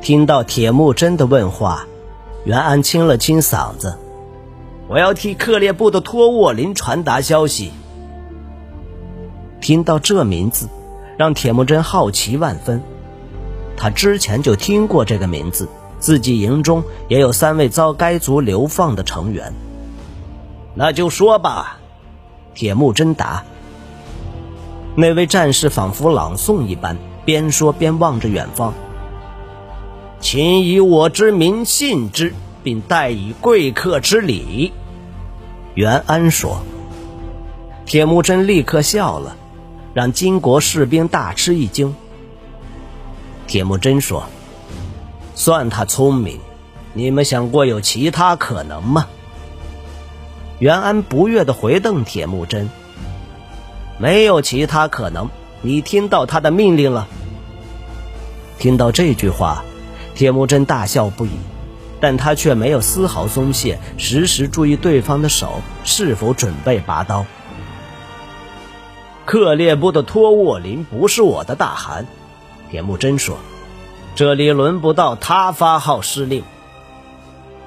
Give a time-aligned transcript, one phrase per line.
[0.00, 1.86] 听到铁木真的问话，
[2.44, 3.98] 袁安清了清嗓子
[4.88, 7.70] ：“我要替克烈部的托沃林传达消息。”
[9.60, 10.68] 听到这名字，
[11.18, 12.82] 让铁木真好奇万分。
[13.76, 15.68] 他之前就听过这个名字，
[15.98, 19.52] 自己营中也有三位遭该族流放的成员。
[20.74, 21.76] 那就说吧，
[22.54, 23.44] 铁木真答。
[24.96, 28.72] 那位战士仿佛朗诵一般，边说边望着远方。
[30.20, 34.72] 请以我之名信之，并代以贵客之礼。
[35.74, 36.62] 袁安说。
[37.86, 39.36] 铁木真立刻笑了，
[39.94, 41.96] 让金国士兵大吃一惊。
[43.48, 44.26] 铁木真说
[45.34, 46.38] ：“算他聪明，
[46.94, 49.08] 你们想过有其他可能吗？”
[50.60, 52.70] 袁安不悦地回瞪铁木真
[53.98, 55.28] ：“没有其他可能，
[55.60, 57.08] 你听到他的命令了。”
[58.60, 59.64] 听到这句话，
[60.20, 61.30] 铁木真大笑不已，
[61.98, 67.24] 但他却没有丝毫松懈，时时注意对方的手是否准备拔刀。
[69.24, 72.06] 克烈部的托沃林不是我的大汗。
[72.70, 73.38] 铁木真说
[74.14, 76.44] ：“这里轮不到他发号施令。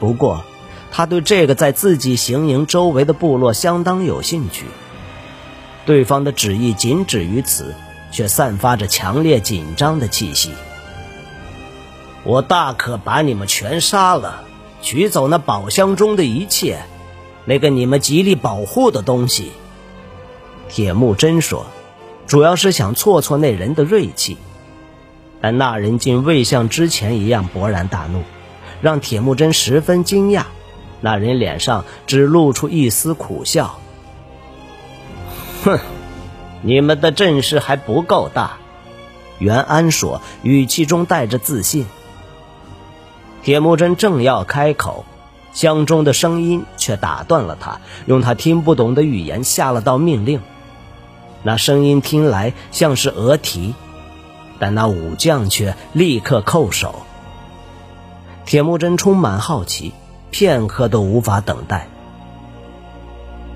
[0.00, 0.42] 不过，
[0.90, 4.64] 他对这个在自己行营周围的部落相当有兴趣。
[5.84, 7.74] 对方的旨意仅止于此，
[8.10, 10.50] 却散发着强烈紧张的气息。
[12.28, 14.44] 我大可把你们全杀了，
[14.82, 16.80] 取走那宝箱中的一切，
[17.46, 19.50] 那个你们极力保护的东西。”
[20.68, 21.64] 铁木真说
[22.28, 24.36] ：“主要是想挫挫那人的锐气。”
[25.40, 28.20] 但那人竟未像之前一样勃然大怒，
[28.82, 30.42] 让铁木真十分惊讶。
[31.00, 33.78] 那人脸上只露出一丝苦笑
[35.64, 35.78] ：“哼，
[36.60, 38.58] 你们的阵势还不够大。”
[39.40, 41.86] 袁安说，语气中带着自信。
[43.42, 45.04] 铁木真正要开口，
[45.52, 50.40] 箱中的声音却打断了他，用他听不懂的语言下了道命令。
[51.42, 53.74] 那声音听来像是俄提。
[54.60, 56.96] 但那武将却立刻叩首。
[58.44, 59.92] 铁木真充满好奇，
[60.32, 61.86] 片刻都无法等待。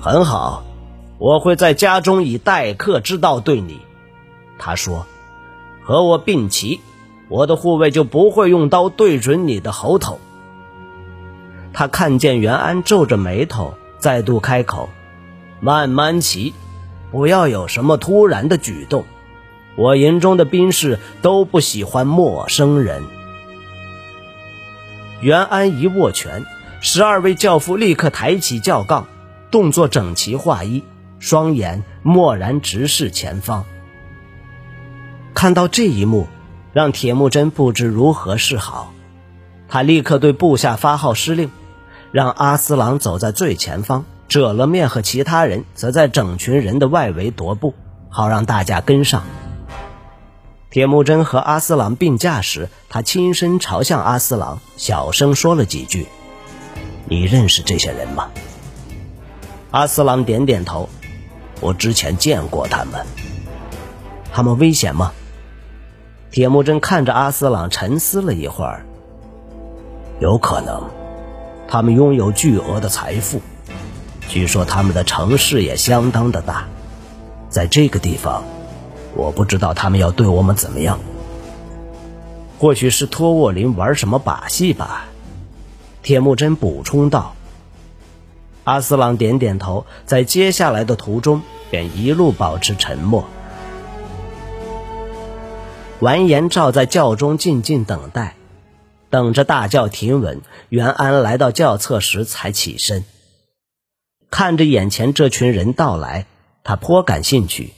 [0.00, 0.64] 很好，
[1.18, 3.78] 我会在家中以待客之道对你。
[4.58, 5.04] 他说
[5.84, 6.80] ：“和我并齐，
[7.28, 10.18] 我的护卫就不会用刀对准你的喉头。”
[11.72, 14.88] 他看见袁安皱着眉头，再度开口
[15.60, 16.54] ：“慢慢骑，
[17.10, 19.04] 不要有什么突然的举动。”
[19.76, 23.02] 我营中的兵士都不喜欢陌生人。
[25.20, 26.46] 袁安一握拳，
[26.80, 29.06] 十二位教夫立刻抬起教杠，
[29.50, 30.82] 动作整齐划一，
[31.18, 33.66] 双眼默然直视前方。
[35.34, 36.26] 看到这一幕，
[36.76, 38.92] 让铁木真不知如何是好。
[39.66, 41.50] 他立刻对部下发号施令，
[42.12, 47.72] 让阿斯朗走在最前方，褶了面和其他人则在整群人的外围踱步，
[48.10, 49.22] 好让大家跟上。
[50.68, 56.06] 铁木真和阿斯朗并驾时，他亲身朝向阿斯朗，小声说了几句
[57.08, 58.28] ：“你认识这些人吗？”
[59.72, 60.90] 阿斯朗点点头
[61.62, 63.06] ：“我之前见过他们。
[64.30, 65.10] 他们危险吗？”
[66.36, 68.84] 铁木真看着阿斯朗，沉思了一会儿
[70.20, 70.90] ：“有可能。
[71.66, 73.40] 他们拥有巨额的财富，
[74.28, 76.66] 据说他们的城市也相当的大，
[77.48, 78.44] 在这个地方。”
[79.16, 80.98] 我不知道他们要对我们怎么样，
[82.58, 85.06] 或许是托沃林玩什么把戏吧。
[86.02, 87.34] 铁木真补充道。
[88.64, 93.24] 阿斯朗点点头，在接下来的途中便一路保持沉默。
[96.00, 98.36] 完颜照在轿中静静等待，
[99.08, 100.42] 等着大轿停稳。
[100.68, 103.04] 袁安来到轿侧时才起身，
[104.30, 106.26] 看着眼前这群人到来，
[106.64, 107.72] 他颇感兴趣。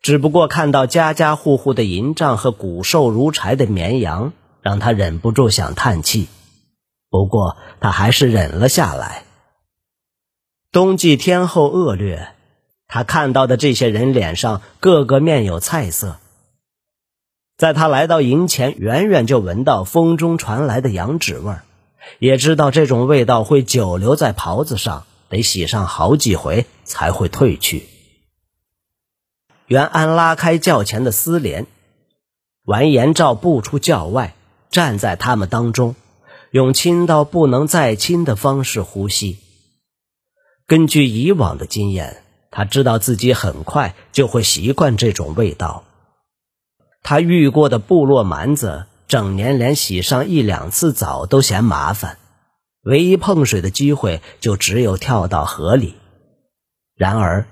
[0.00, 4.32] 只不过看到家家户户的银帐和骨瘦如柴的绵羊，
[4.62, 6.28] 让他忍不住想叹气。
[7.10, 9.24] 不过他还是忍了下来。
[10.72, 12.28] 冬季天候恶劣，
[12.86, 16.16] 他看到的这些人脸上个个面有菜色。
[17.60, 21.62] 在他来到营前，远远就闻到风中传来的羊脂味儿，
[22.18, 27.86] 也知道这种味道会久留在袍子上，得洗上好几回才会褪去。
[29.66, 31.66] 袁安拉开轿前的丝帘，
[32.64, 34.34] 完颜照步出轿外，
[34.70, 35.96] 站在他们当中，
[36.52, 39.36] 用亲到不能再亲的方式呼吸。
[40.66, 45.84] 根据以往的经验，他知道自己很快就会习惯这种味道。
[47.02, 52.18] 他遇过的部落蛮子整年连洗上一两次澡都嫌麻烦，
[52.82, 55.94] 唯一碰水的机会就只有跳到河里。
[56.94, 57.46] 然而，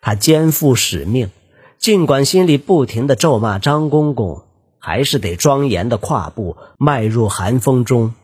[0.00, 1.30] 他肩负使命，
[1.78, 4.42] 尽管心里不停的咒骂张公公，
[4.78, 8.14] 还是得庄严的跨步迈入寒风中。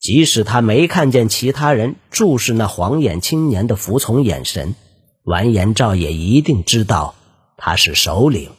[0.00, 4.74] 即使他没看见其他人注视那黄眼青年的服从眼神，
[5.22, 7.14] 完颜昭也一定知道
[7.56, 8.50] 他是首领。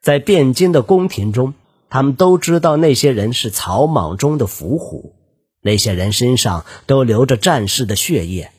[0.00, 1.54] 在汴京的宫廷中，
[1.90, 5.14] 他们都知道那些人是草莽中的伏虎，
[5.60, 8.52] 那些人身上都流着战士的血液。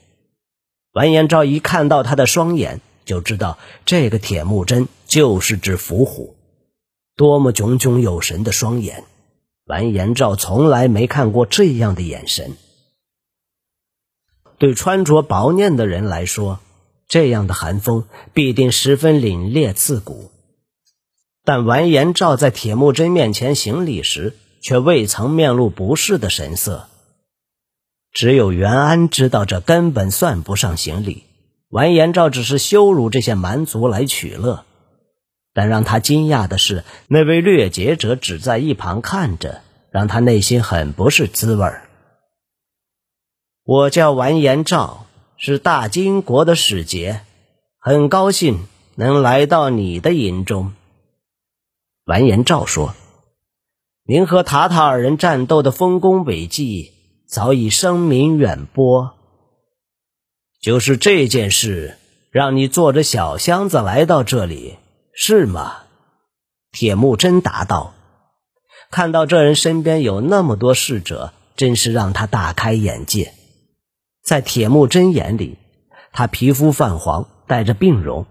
[0.92, 6.36] 完颜昭一看到他的双眼，就知道这个铁木真就是只伏虎。
[7.16, 9.04] 多么炯炯有神的双眼！
[9.66, 12.58] 完颜昭从来没看过这样的眼神。
[14.58, 16.60] 对穿着薄念的人来说，
[17.08, 20.32] 这样的寒风必定十分凛冽刺骨。
[21.50, 26.90] 但完颜昭在铁木真面前行礼时，却未曾面露不适的神色。
[28.12, 31.24] 只有袁安知道，这根本算不上行礼。
[31.70, 34.64] 完颜昭只是羞辱这些蛮族来取乐。
[35.52, 41.68] 但让他惊讶的是，那位掠劫者只在一旁看着，让他内心很不是滋味
[43.64, 47.22] 我叫完颜昭，是大金国的使节，
[47.80, 50.74] 很高兴能来到你的营中。
[52.10, 52.96] 完颜昭说
[54.04, 56.94] ：“您和塔塔尔人战斗的丰功伟绩。”
[57.30, 59.12] 早已声名远播。
[60.60, 62.00] 就是这件事，
[62.32, 64.78] 让你坐着小箱子来到这里，
[65.14, 65.84] 是吗？
[66.72, 67.94] 铁木真答道。
[68.90, 73.36] 看到这人身边有那么多侍者，真是让他大开眼界。
[74.24, 75.60] 在铁木真眼里，
[76.12, 78.26] 他皮肤泛黄，带着病容，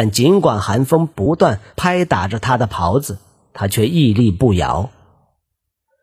[0.00, 3.18] 但尽管寒风不断拍打着他的袍子，
[3.52, 4.88] 他却屹立不摇。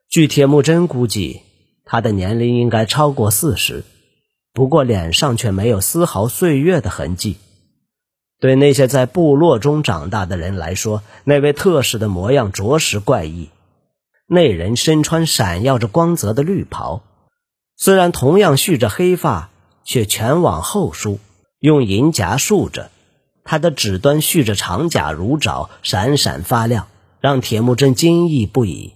[0.07, 1.41] 据铁木真估计。
[1.83, 3.83] 他的年龄应该超过四十，
[4.53, 7.37] 不过脸上却没有丝毫岁月的痕迹。
[8.39, 13.49] 对那些在部落中长大的人来说，那位特使的模样着实怪异。
[14.27, 17.01] 那人身穿闪耀着光泽的绿袍，
[17.75, 19.49] 虽然同样蓄着黑发，
[19.83, 21.19] 却全往后梳，
[21.59, 22.91] 用银夹束着。
[23.47, 26.89] 他的指端蓄着长甲如爪，闪闪发亮，
[27.21, 28.93] 让铁木真惊异不已。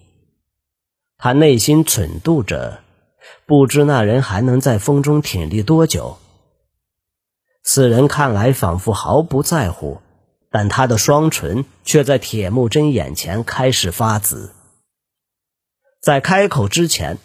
[1.17, 2.81] 他内心忖度着，
[3.45, 6.17] 不知那人还能在风中挺立多久。
[7.63, 10.01] 此人看来仿佛毫不在乎，
[10.49, 14.51] 但他的双唇却在铁木真眼前开始发紫。
[16.01, 17.19] 在开口之前，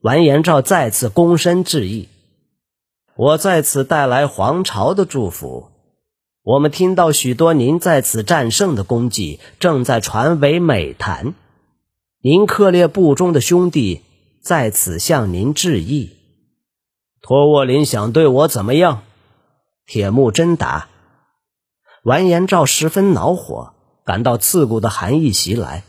[0.00, 2.08] 完颜昭再次躬身致意
[3.14, 5.70] ：“我在此带来皇朝的祝福。
[6.44, 11.34] 我们听到许多您在此战胜的功绩，正在传为美谈。”
[12.20, 14.02] 您克烈部中的兄弟
[14.42, 16.10] 在此向您致意。
[17.22, 19.04] 托沃林想对我怎么样？
[19.86, 20.88] 铁木真答。
[22.02, 23.72] 完颜昭十分恼火，
[24.04, 25.82] 感到刺骨的寒意袭来。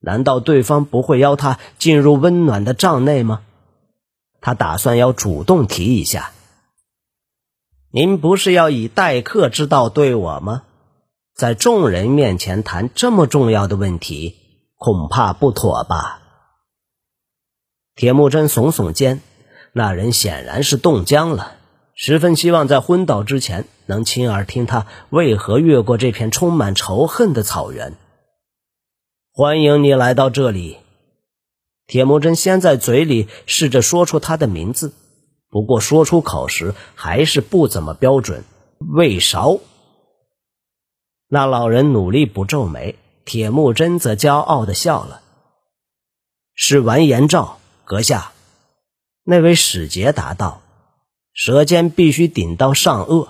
[0.00, 3.42] 难道对方不会邀他进入温暖的帐内吗？
[4.40, 6.32] 他打算要主动提一下。
[7.98, 10.62] 您不是要以待客之道对我吗？
[11.34, 14.36] 在众人面前谈这么重要的问题？
[14.76, 16.22] 恐怕不妥吧？
[17.96, 19.20] 铁木真耸耸肩，
[19.72, 21.56] 那人显然是冻僵了，
[21.92, 27.94] 十分希望在昏倒之前能亲耳听他为何越过这片充满仇恨的草原。
[29.32, 30.76] 欢迎你来到这里。
[31.88, 34.92] 铁木真先在嘴里试着说出他的名字，
[35.50, 38.44] 不过说出口时还是不怎么标准。
[38.78, 39.58] 魏韶。
[41.28, 42.96] 那老人努力不皱眉。
[43.24, 45.20] 铁木真则骄傲的笑了。
[46.54, 48.32] 是完颜昭阁下，
[49.22, 50.62] 那位使节答道
[51.34, 53.28] ：“舌尖必须顶到上颚。”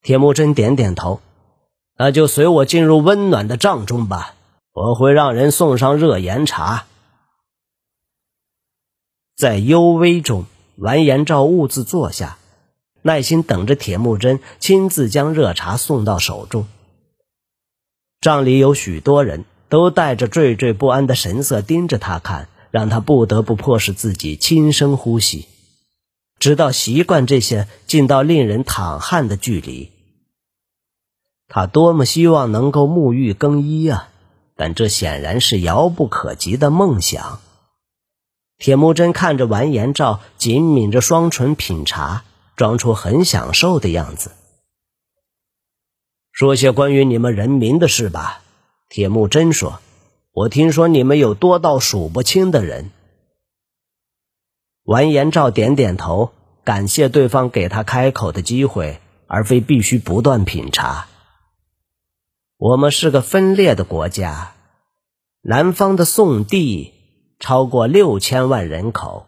[0.00, 1.20] 铁木真点点头
[1.98, 4.34] ：“那就随我进入温暖的帐中吧，
[4.72, 6.86] 我会让人送上热盐茶。”
[9.36, 12.38] 在幽微中，完颜昭兀自坐下，
[13.02, 16.66] 耐心等着铁木真亲自将热茶送到手中。
[18.22, 25.46] 帐里有许多人都带着惴惴不安的神色盯着他看，让他不得不迫使自己轻声呼吸，
[26.38, 29.92] 直到习惯这些近到令人淌汗的距离。
[31.46, 34.08] 他多么希望能够沐浴更衣啊！
[34.56, 37.40] 但这显然是遥不可及的梦想。
[38.58, 42.24] 铁木真看着完颜昭紧抿着双唇品茶，
[42.56, 44.32] 装出很享受的样子。
[46.32, 48.42] 说些关于你们人民的事吧。
[48.88, 49.80] 铁木真说
[50.32, 52.90] ：“我听说你们有多到数不清的人。”
[54.84, 56.32] 完颜昭点点头，
[56.62, 61.08] 感谢对方给他开口的机会，而非必须不断品茶。
[62.56, 64.54] 我们是个分裂的国家，
[65.42, 66.92] 南方的宋地
[67.38, 69.26] 超过六千万人口，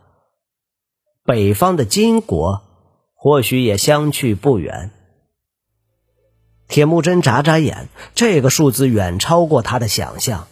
[1.25, 2.63] 北方的金国
[3.15, 4.91] 或许也相去不远。
[6.69, 10.47] 铁木真眨眨眼，这个数字远超过他的想象。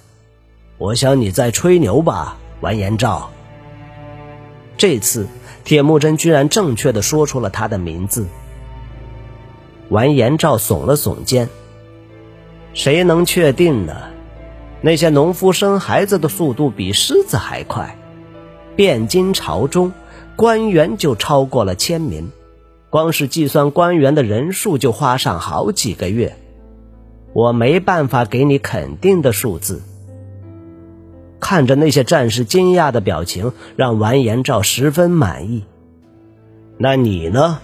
[0.79, 3.31] 我想你在吹牛吧，完颜昭。
[4.77, 5.27] 这次，
[5.65, 8.27] 铁木真居然正确的说出了他的名字。
[9.89, 11.49] 完颜昭耸了耸肩。
[12.75, 14.11] 谁能确定呢？
[14.83, 17.97] 那些农夫生孩子的速度比狮子还快。
[18.77, 19.93] 汴京朝中，
[20.37, 22.31] 官员就超过了千名，
[22.91, 26.37] 光是计算官员的人数就花上好几个月。
[27.33, 29.83] 我没办法给你肯定的数字。
[31.41, 35.65] 看着那些战士惊讶的表情，让完颜昭十分满意。
[36.79, 37.59] 那你呢？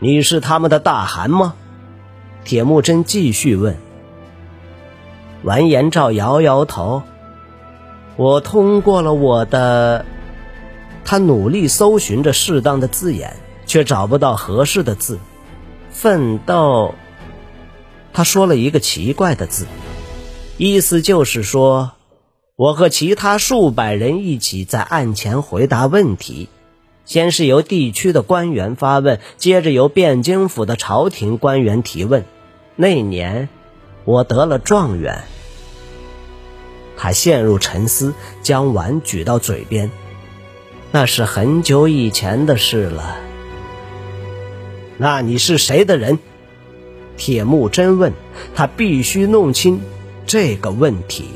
[0.00, 1.54] 你是他们的大汗吗？
[2.44, 3.76] 铁木真继续问。
[5.44, 7.02] 完颜昭摇摇头。
[8.16, 10.04] 我通过了我的，
[11.04, 13.36] 他努力搜寻着适当的字眼，
[13.66, 15.18] 却找不到合适的字。
[15.90, 16.94] 奋斗。
[18.12, 19.66] 他说了一个奇怪的字，
[20.56, 21.92] 意思就是说。
[22.56, 26.48] 我和其他数百人一起在案前回答问题，
[27.04, 32.24] 先是由地区的官员发问，接着由汴京府的朝廷官员提问。
[32.76, 33.48] 那年，
[34.04, 35.24] 我得了状元。
[36.96, 39.90] 他陷入沉思，将碗举到嘴边。
[40.90, 43.16] 那是很久以前的事了。
[44.96, 46.18] 那你是谁的人？
[47.16, 48.12] 铁木真问
[48.54, 49.80] 他，必须弄清
[50.26, 51.26] 这个问题。